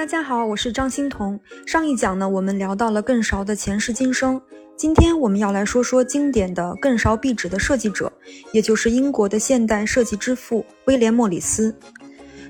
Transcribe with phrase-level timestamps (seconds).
[0.00, 1.38] 大家好，我是张欣彤。
[1.66, 4.40] 上一讲呢，我们聊到了更勺的前世今生。
[4.74, 8.10] 今天我们要来说说经典的更勺壁纸的设计者，
[8.50, 11.76] 也就是英国的现代设计之父威廉·莫里斯。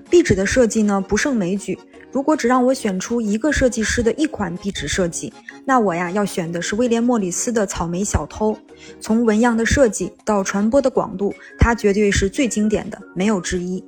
[0.09, 1.77] 壁纸的设计呢，不胜枚举。
[2.13, 5.33] 如果只让我选出一个设计师的一款壁纸设计，
[5.65, 8.57] 那我呀要选的是威廉·莫里斯的草莓小偷。
[9.01, 13.85] 从纹样的设计到传播的广度，它绝对是最经典的，没有之一。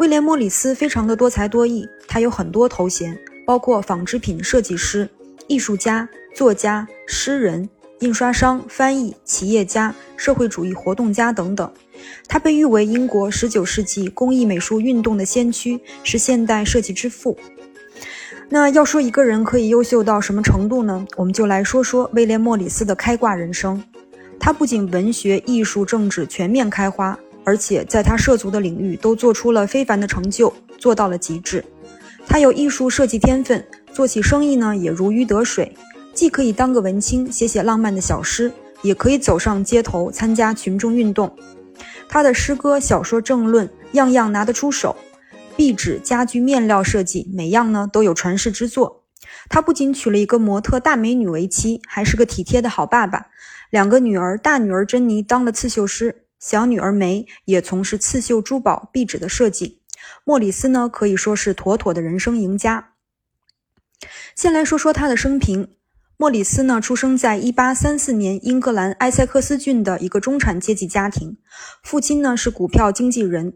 [0.00, 3.16] 威廉·莫里斯非常的多才多艺，他有很多头衔，
[3.46, 5.08] 包括纺织品设计师、
[5.46, 7.68] 艺术家、作家、诗人、
[8.00, 11.72] 印刷商、翻译、企业家、社会主义活动家等等。
[12.26, 17.38] 他被誉为英国19世纪工艺美术运动的先驱，是现代设计之父。
[18.50, 21.06] 那要说一个人可以优秀到什么程度呢？
[21.16, 23.82] 我们就来说说威廉·莫里斯的开挂人生。
[24.40, 27.18] 他不仅文学、艺术、政治全面开花。
[27.44, 31.64] 而且在他涉足的领域都做出了非凡的成就，做到了极致。
[32.26, 35.76] 他有艺术设计天分，做起生意呢也如鱼得水，
[36.14, 38.50] 既可以当个文青写写浪漫的小诗，
[38.82, 41.30] 也可以走上街头参加群众运动。
[42.08, 44.96] 他的诗歌、小说、政论样样拿得出手，
[45.56, 49.02] 壁纸、家具、面料设计每样呢都有传世之作。
[49.50, 53.26] 他不仅娶了一个模特大美女为妻，还是个体贴的好爸爸。
[53.70, 56.23] 两个女儿，大女儿珍妮当了刺绣师。
[56.44, 59.80] 小女儿梅也从事刺绣珠宝、壁纸的设计。
[60.24, 62.92] 莫里斯呢，可以说是妥妥的人生赢家。
[64.36, 65.70] 先来说说他的生平。
[66.18, 71.38] 莫里斯呢，出生在1834年英格兰埃塞克斯郡的一个中产阶级家庭，
[71.82, 73.54] 父亲呢是股票经纪人。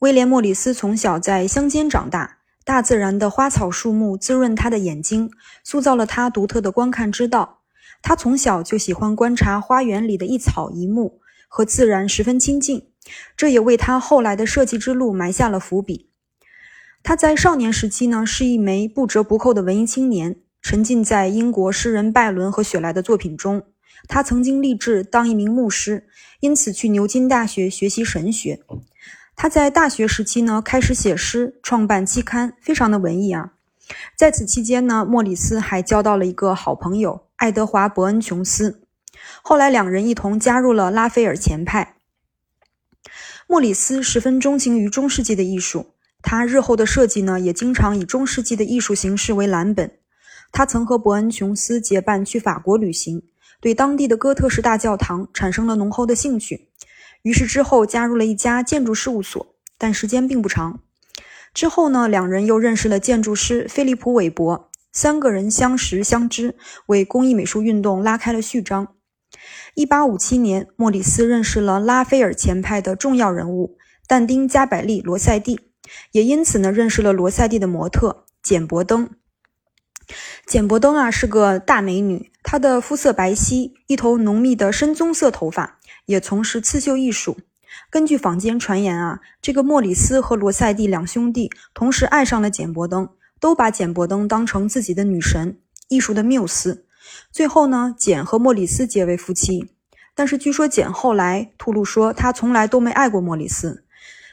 [0.00, 5.30] 威廉·莫里斯从小在乡间长大，大自然的花草树木滋润他的眼睛，
[5.62, 7.60] 塑造了他独特的观看之道。
[8.02, 11.20] 他从小就喜欢观察花园里的一草一木。
[11.54, 12.86] 和自然十分亲近，
[13.36, 16.08] 这也为他后来的设计之路埋下了伏笔。
[17.02, 23.64] 他在少年时期呢，是一枚不折不扣的文艺青年，沉浸在英国诗人拜伦和雪莱的作品中。
[24.08, 26.06] 他曾经立志当一名牧师，
[26.40, 28.60] 因此去牛津大学学习神学。
[29.36, 33.52] 他在大学时期呢，开始写诗，创办期刊，非常的文艺啊。
[34.16, 38.81] 在此期间呢，莫里斯还交到了一个好朋友爱德华·伯恩·琼斯。
[39.42, 41.96] 后来，两人一同加入了拉斐尔前派。
[43.46, 49.98] 莫里斯十分钟情于中世纪的艺术，他日后的设计呢，也经常以中世纪的艺术形式为蓝本。
[50.52, 53.22] 他曾和伯恩·琼斯结伴去法国旅行，
[53.60, 56.68] 对当地的哥特式大教堂产生了浓厚的兴趣。
[57.22, 60.80] 于是之后加入了一家建筑事务所，但时间并不长。
[61.52, 66.56] 之后呢，两人又认识了建筑师菲利普·韦伯，三个人相识相知，
[66.86, 68.94] 为工艺美术运动拉开了序章。
[69.74, 73.76] 一八五七年，莫里斯认识了拉斐尔前派的重要人物
[74.06, 75.60] 但丁·加百利·罗塞蒂，
[76.10, 79.08] 也因此呢认识了罗塞蒂的模特简·伯登。
[80.46, 87.38] 简·伯登啊是个大美女，她的肤色白皙，一头浓密的深棕色头发，也从事刺绣艺术。
[87.88, 93.08] 根据坊间传言啊，这个莫里斯和罗塞蒂两兄弟同时爱上了简·伯登，
[93.40, 95.58] 都把简·伯登当成自己的女神，
[95.88, 96.84] 艺术的缪斯。
[97.30, 99.74] 最后呢，简和莫里斯结为夫妻。
[100.14, 103.84] 但是据说简后来吐露说，他从来都没爱过莫里斯。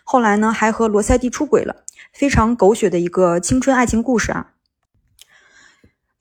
[0.03, 4.51] 后来呢，还和罗塞蒂出轨了，非常狗血的一个青春爱情故事啊。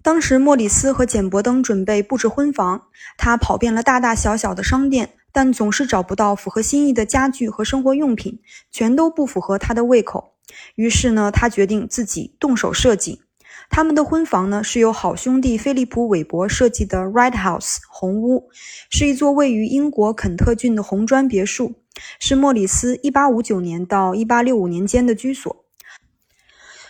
[0.01, 2.87] 当时莫里斯和简伯登准备布置婚房，
[3.17, 10.35] 他跑遍了大大小小的商店，但总是找不到符合心意的家具和生活用品，全都不符合他的胃口。
[10.77, 13.23] 于是呢，他决定自己动手设计。
[13.71, 18.51] 他们的婚房呢，是由好兄弟菲利普·韦伯设计的 Red House 红屋，
[18.91, 21.75] 是一座位于英国肯特郡的红砖别墅，
[22.19, 25.65] 是莫里斯1859年到1865年间的居所。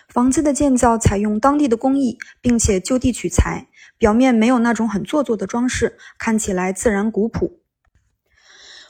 [0.07, 7.59] 房子的建造采用当地的工艺，并且就地取材，表面没有那种很做作的装饰，看起来自然古朴。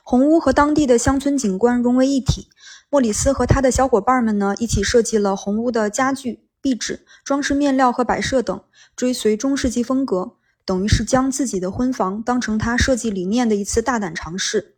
[0.03, 2.47] 红屋和当地的乡村景观融为一体。
[2.89, 6.48] 莫里斯和他的小伙伴们呢，一起设计了红屋的家具。
[6.61, 8.61] 壁纸、装饰面料和摆设等，
[8.95, 10.33] 追随中世纪风格，
[10.65, 14.75] 等于是将自己的婚房当成他设计理念的一次大胆尝试。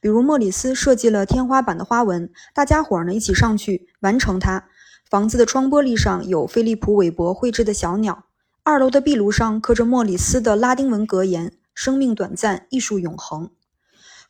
[0.00, 4.68] 比如莫里斯设计了天花板的花纹，大家伙儿呢一起上去完成它。
[5.08, 8.24] 房子的窗玻璃上有菲利普·韦伯绘制的小鸟，
[8.64, 13.50] 二楼的壁炉上刻着莫里斯的拉丁文格言：“生命短暂，艺术永恒。”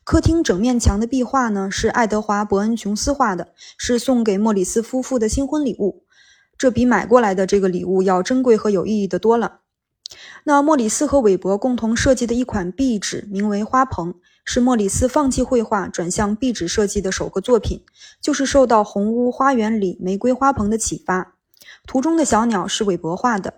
[0.03, 6.03] 客厅整面墙的壁画呢是爱德华·伯恩·琼斯画的，是送给莫里斯夫妇的新婚礼物。
[6.57, 9.59] 这比买过来的这个礼物要珍贵和有意义的多了。
[10.43, 14.13] 那莫里斯和韦伯共同设计的一款壁纸，名为花棚，
[14.45, 17.81] 是莫里斯放弃绘画转向壁纸设计的首个作品，
[18.21, 21.35] 就是受到红屋花园里玫瑰花棚的启发。
[21.87, 23.55] 图中的小鸟是韦伯画的。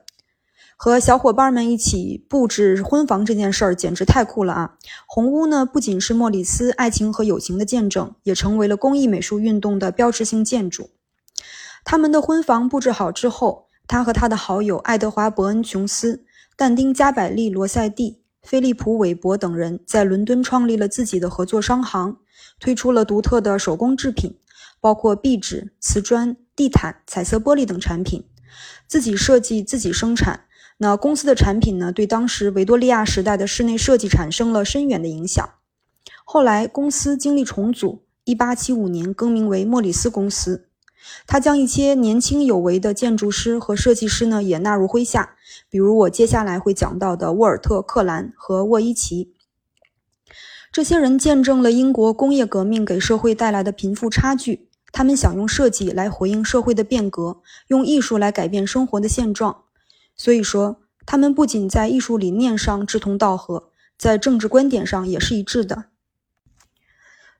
[0.77, 4.77] 和小伙伴们一起布置婚房这件事儿简直太酷了啊！
[5.07, 10.89] 红屋呢，不仅是莫里斯爱情和友情的见证，也成为了工艺美术运动的标志性建筑。
[11.85, 16.25] 他们的婚房布置好之后，他和他的好友爱德华·伯恩·琼斯、
[16.57, 22.17] 但丁·加百利·罗塞蒂、菲利普·韦伯等人在伦敦创立了自己的合作商行，
[22.59, 24.35] 推出了独特的手工制品，
[24.81, 28.25] 包括壁纸、瓷砖、地毯、彩色玻璃等产品，
[28.87, 30.45] 自己设计、自己生产。
[30.77, 35.47] 那公司的产品呢，对当时维多利亚时代的室内设计产生了深远的影响。
[36.25, 40.67] 后来公司经历重组，1875年更名为莫里斯公司。
[41.27, 45.35] 他将一些年轻有为的建筑师和设计师呢也纳入麾下，
[45.69, 49.33] 比如我接下来会讲到的沃尔特·克兰和沃伊奇。
[50.71, 59.63] 这些人见证了英国工业革命给社会带来的贫富差距，他们想用设计来回应社会的变革，用艺术来改变生活的现状。
[60.17, 65.85] 所以说，他们不仅在艺术理念上志同道合，在政治观点上也是一致的。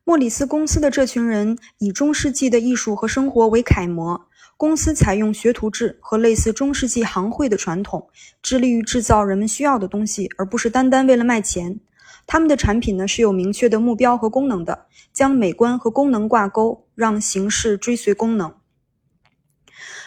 [0.07, 8.07] 莫里斯公司的这群人以中世纪的艺术和生活为楷模，公司采用学徒制和类似中世纪行会的传统，
[8.43, 11.79] 致力于制造人们需要的东西，而不是单单为了卖钱。
[12.27, 18.53] 他们的产品呢是有明确的目标和功能的，将美观和功能挂钩，让形式追随功能。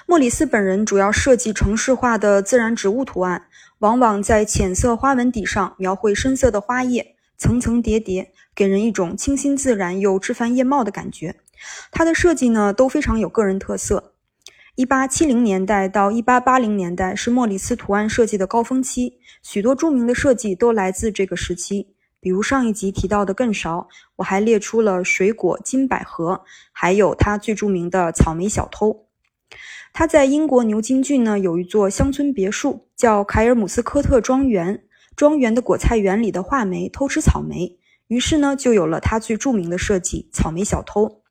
[0.06, 3.48] 莫里斯本人主要设计城市化的自然植物图案，
[3.80, 11.36] 往往在浅色花纹底上描绘深色的花叶，层层叠叠，给人一种清新自然又枝繁叶茂的感觉。
[11.92, 14.14] 它的设计呢都非常有个人特色。
[14.74, 21.94] 一八七零年代到一八八零年代是莫里斯图案设计的高峰期，许多著名的设计都来自这个时期。
[22.18, 29.06] 比如上一集提到的更勺，我还列出了水果金百合，还有他最著名的草莓小偷。
[29.92, 34.82] 他在英国牛津郡呢有一座乡村别墅，叫凯尔姆斯科特庄园。
[35.14, 37.77] 庄园的果菜园里的画眉偷吃草莓，
[38.08, 41.22] 于是呢就有了他最著名的设计——草莓小偷。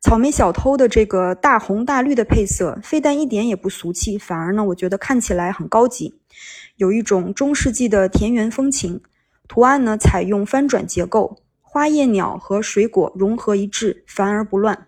[0.00, 6.20] 草莓小偷的这个大红大绿的配色，非但一点也不俗气，反而呢我觉得看起来很高级，
[6.76, 9.02] 有一种中世纪的田园风情。
[9.48, 14.86] 图案呢采用翻转结构，花叶鸟和水果融合一致，繁而不乱。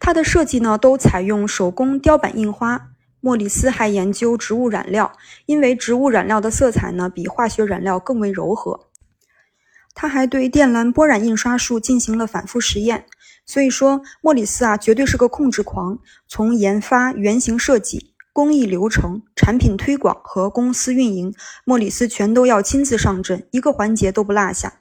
[0.00, 2.90] 它的设计呢，都采用手工雕版印花。
[3.20, 5.12] 莫里斯还研究植物染料，
[5.44, 8.87] 因为植物染料的色彩呢，比化学染料更为柔和。
[10.00, 13.06] 他还对电蓝波染印刷术进行了反复实验。
[13.44, 15.98] 所以说，莫里斯啊，绝对是个控制狂。
[16.28, 21.34] 从研发、原型设计、工艺流程、产品推广和公司运营，
[21.64, 24.74] 莫里斯全都要亲自上阵，一个环节都不落下。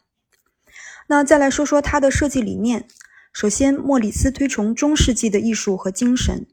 [1.08, 2.88] 那再来说说他的设计理念。
[3.34, 6.46] 首先，莫里斯推崇中世纪的艺术和精神。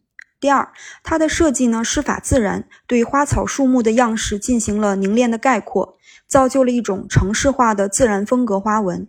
[0.45, 0.69] 第二，
[1.03, 5.97] 他的设计呢师法自然，对花草树木的样式进行了凝练的概括，
[6.27, 9.09] 造就了一种城市化的自然风格花纹。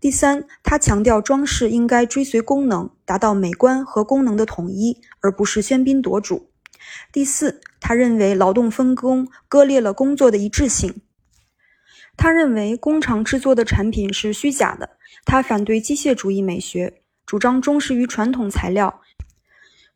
[0.00, 6.50] 第三，他强调装饰应该追随功能，达到美观和功能的统一，而不是喧宾夺主。
[7.12, 11.00] 第四，他认为劳动分工割裂了工作的一致性。
[12.16, 14.90] 他认为工厂制作的产品是虚假的。
[15.24, 19.00] 他反对机械主义美学，主张忠实于传统材料，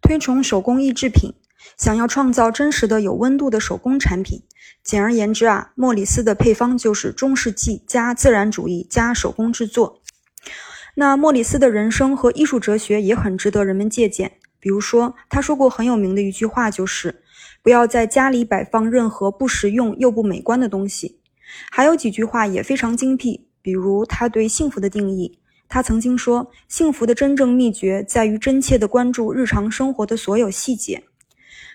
[0.02, 1.32] 推崇手工艺制品，
[1.78, 4.42] 想要创造真实的、有温度的手工产品。
[4.82, 10.02] 简而言之啊，莫里斯的配方就是中世纪加自然主义加手工制作。
[10.96, 14.32] 那莫里斯的人生和艺术哲学也很值得人们借鉴。
[14.58, 17.22] 比如说，他说过很有名的一句话，就是
[17.62, 21.20] 不要在家里摆放任何不实用又不美观的东西。
[21.70, 23.48] 还有几句话也非常精辟。
[23.62, 25.38] 比如他对幸福的定义，
[25.72, 31.02] 他曾经说，幸福的真正秘诀在于真切地关注日常生活的所有细节，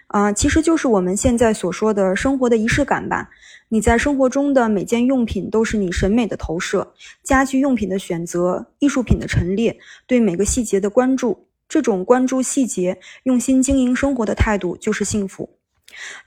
[0.10, 3.28] 啊，其实就是我们现在所说的生活的仪式感吧。
[3.70, 9.76] 你在生活中的每件用品都是你审美的投射，家居用品的选择，艺术品的陈列，
[10.06, 15.50] 对每个细节的关注，这种关注细节、用心经营生活的态度就是幸福。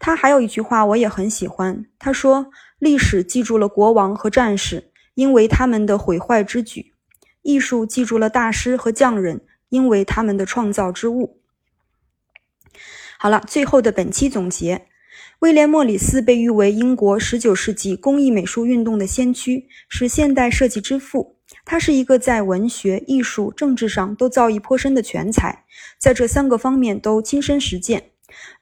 [0.01, 2.51] 他还有一句话我也很喜欢，他说
[2.81, 6.90] ：“历史记住了国王和战士。”因为他们的毁坏之举，
[7.43, 11.41] 艺术记住了大师和匠人，因为他们的创造之物。
[13.19, 14.87] 好了，最后的本期总结：
[15.41, 21.37] 威廉·莫里斯被誉为英国19世纪工艺美术运动的先驱，是现代设计之父。
[21.65, 25.65] 他是一个在文学、艺术、政治上都造诣颇深的全才，
[25.99, 28.13] 在这三个方面都亲身实践。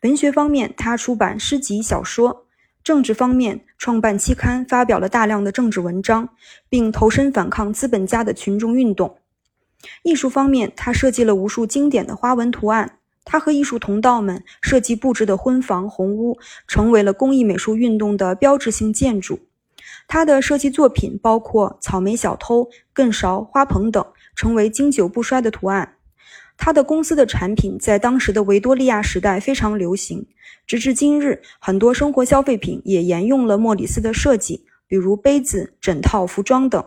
[0.03, 2.48] 文学方面，他出版诗集、小说。
[2.89, 6.27] 政治方面，创办期刊，发表了大量的政治文章，
[6.71, 9.19] 并投身反抗资本家的群众运动。
[10.05, 13.01] 艺术方面，他设计了无数经典的花纹图案。
[13.27, 19.39] 他和艺术同道们设计布置的婚房红屋，成为了工艺美术运动的标志性建筑。
[20.07, 24.03] 他的设计作品包括草莓小偷、更勺、花棚等，
[24.35, 25.97] 成为经久不衰的图案。
[26.57, 30.27] 他的公司的产品在当时的维多利亚时代非常流行，
[30.67, 36.85] 直至今日，很多生活消费品也沿用了莫里斯的设计，比如杯子、枕套、服装等。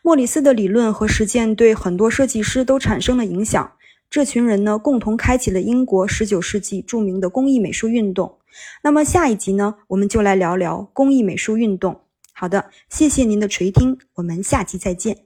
[0.00, 3.72] 莫里斯的理论和实践对很多设计师都产生了影响。
[4.08, 8.38] 这群人呢，共同开启了英国19世纪著名的工艺美术运动。
[8.82, 12.00] 那么下一集呢，我们就来聊聊工艺美术运动。
[12.32, 15.25] 好的，谢谢您的垂听，我们下集再见。